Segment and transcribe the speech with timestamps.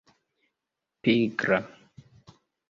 [1.01, 1.59] pigra